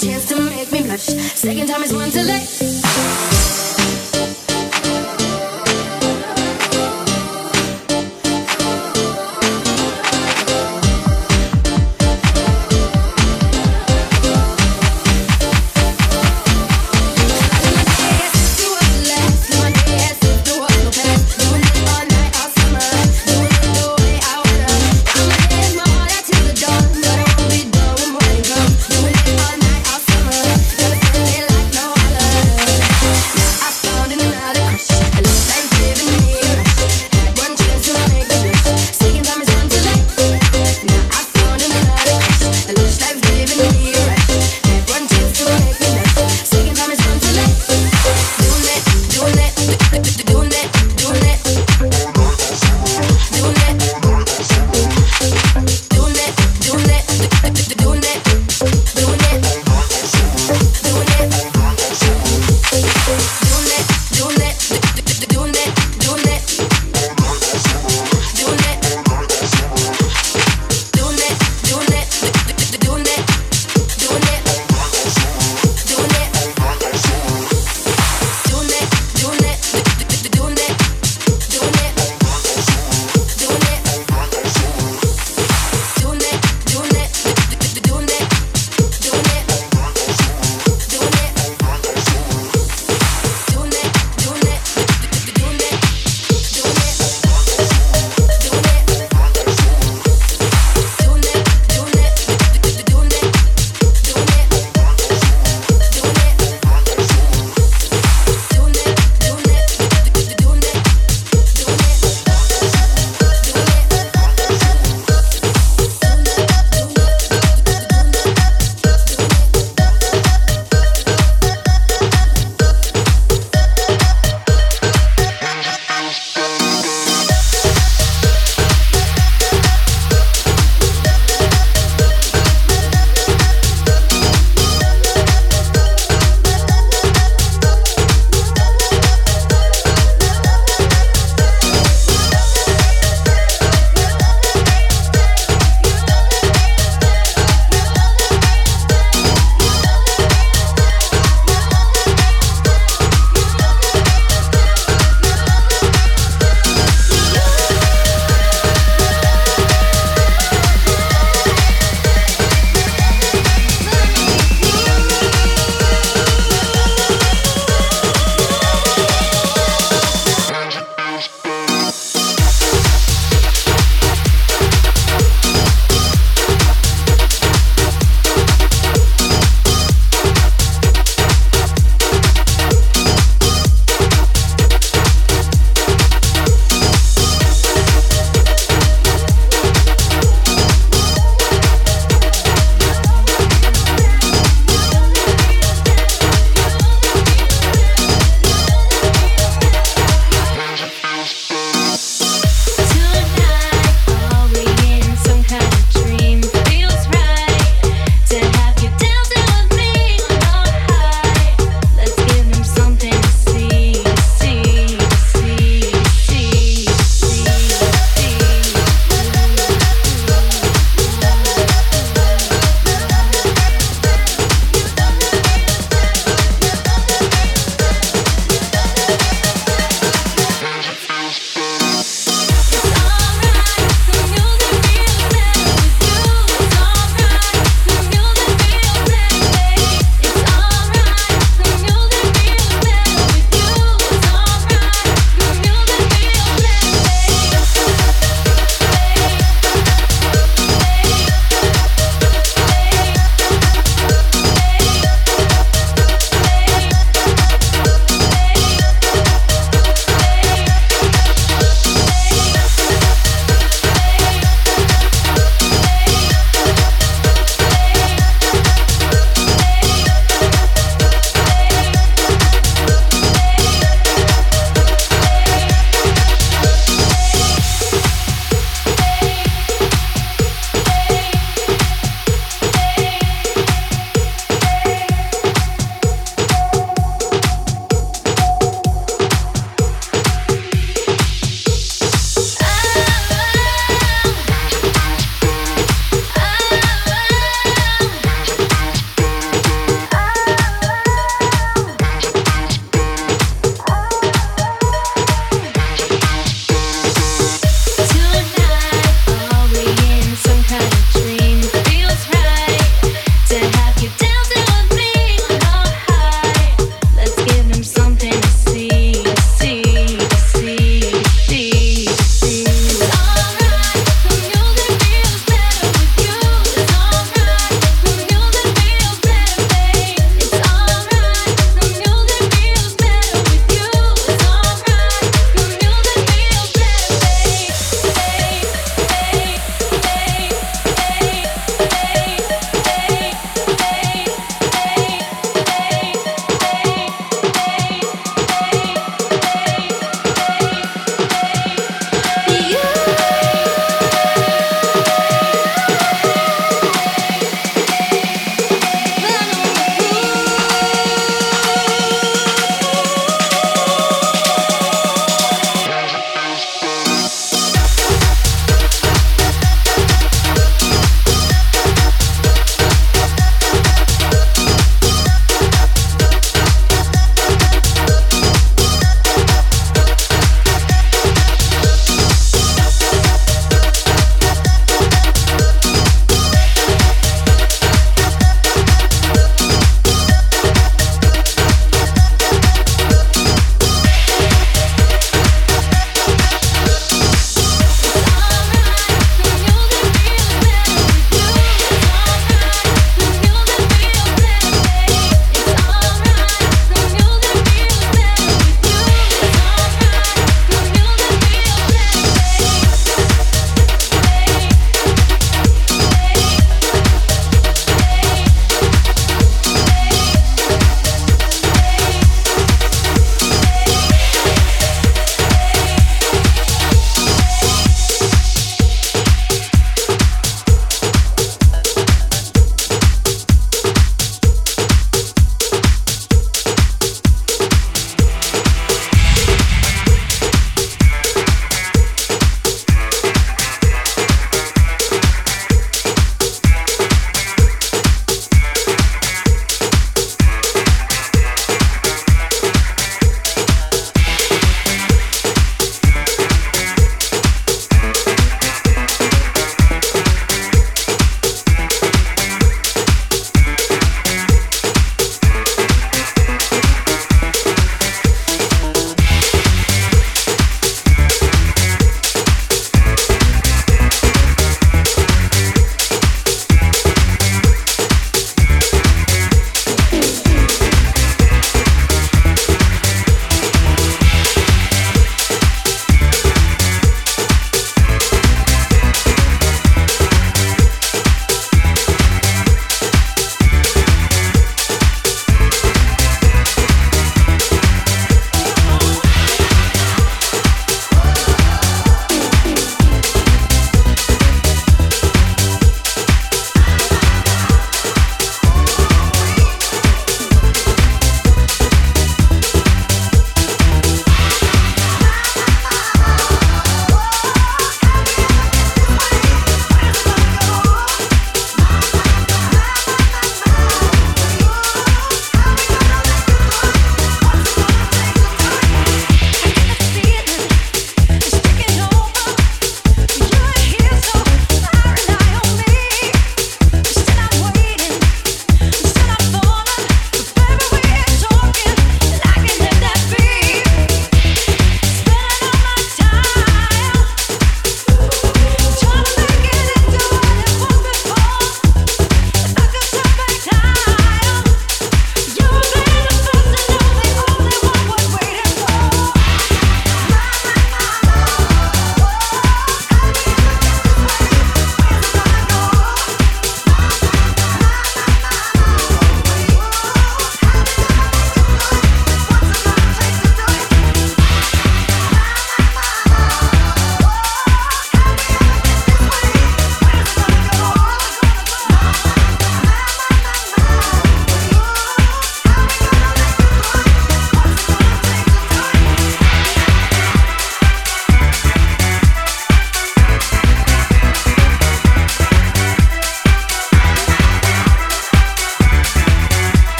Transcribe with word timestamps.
chance 0.00 0.24
to 0.26 0.40
make 0.40 0.72
me 0.72 0.82
blush. 0.82 1.06
Second 1.36 1.68
time 1.68 1.82
is 1.82 1.92
one 1.92 2.10
too 2.10 2.22
late. 2.22 3.69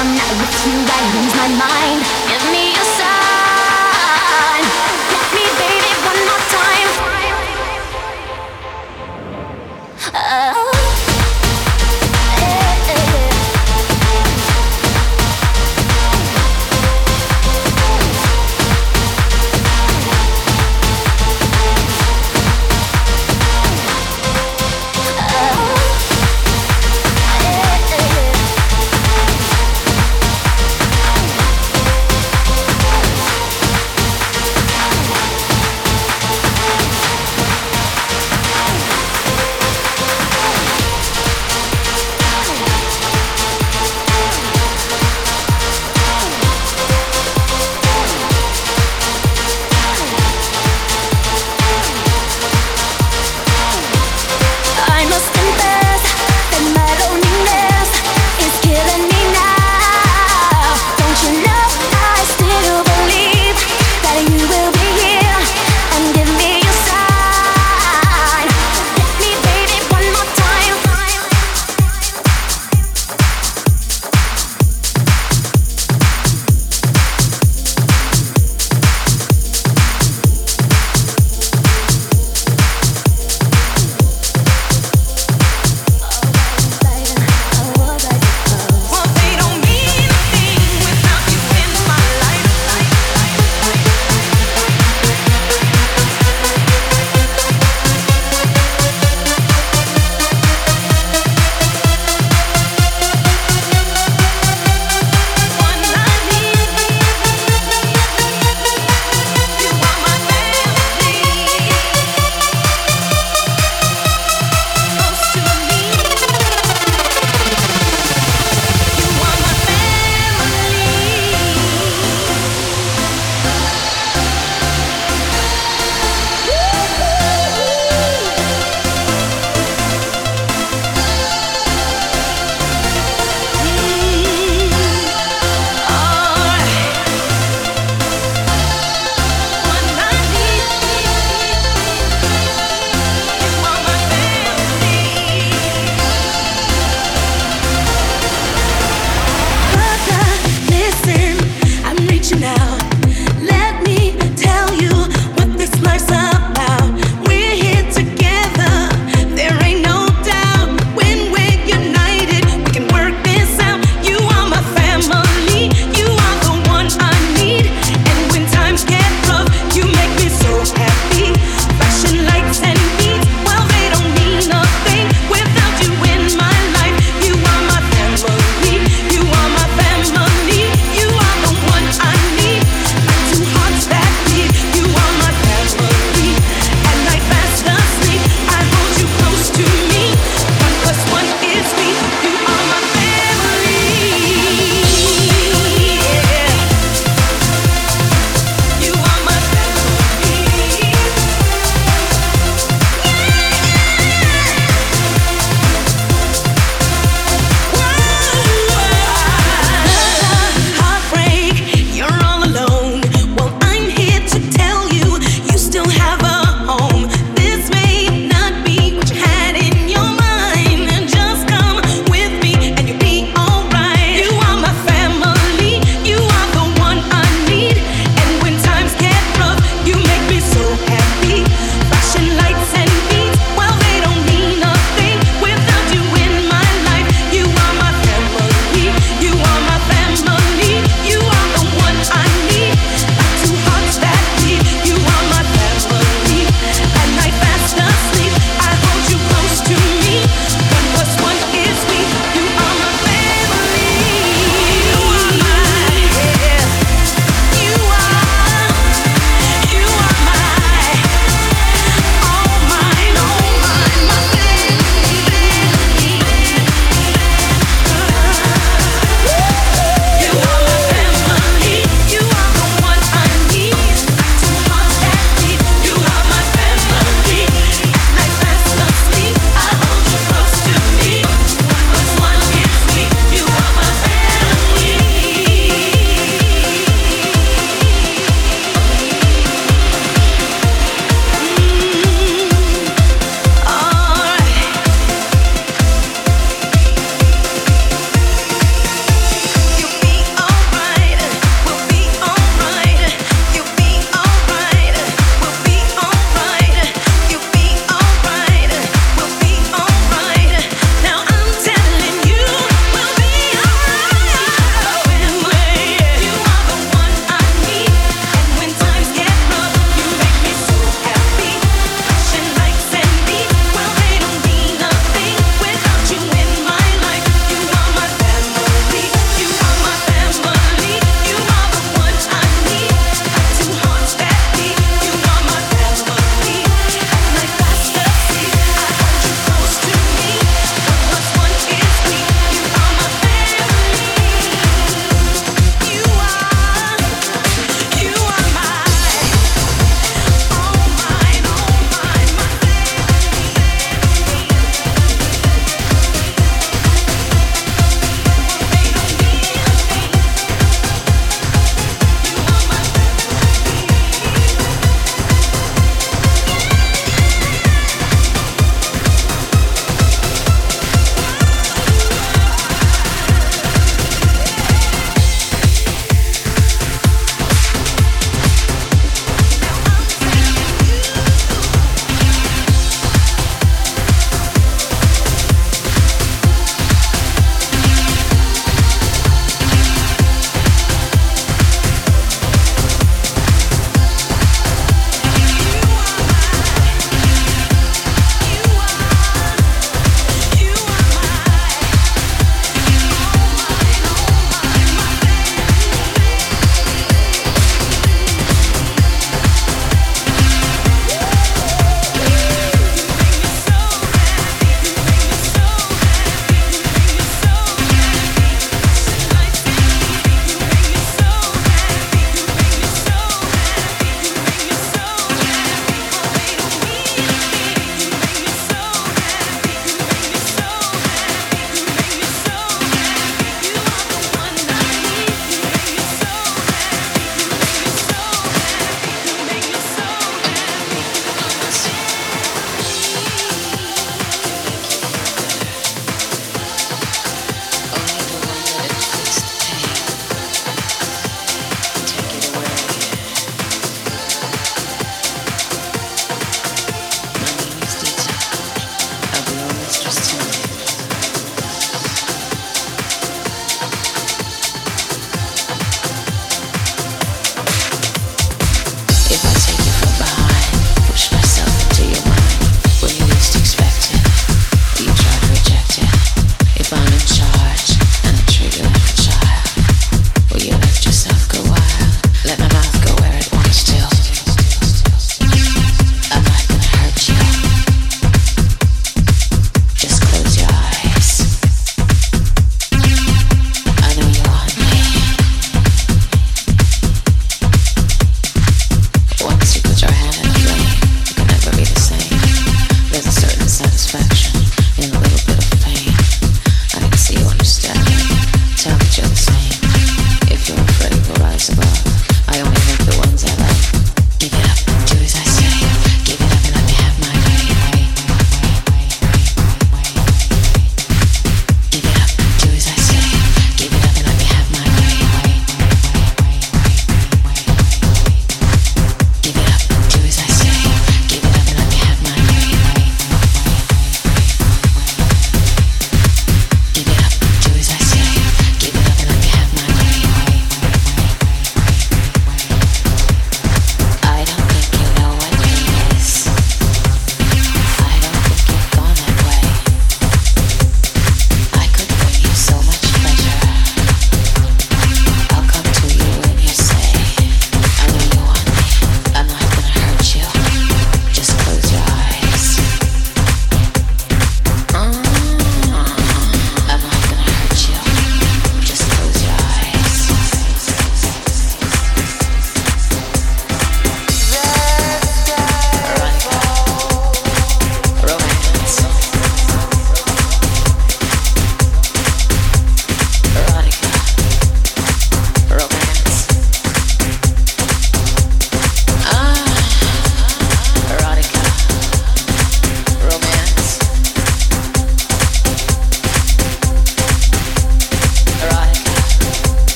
I'm 0.00 0.14
not 0.14 0.30
with 0.38 0.66
you, 0.66 0.78
I 0.78 1.00
lose 1.12 1.34
my 1.34 1.48
mind. 1.58 2.04
Give 2.28 2.52
me 2.52 2.70
a 2.70 2.84
sign. 2.84 3.17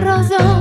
razón. 0.00 0.53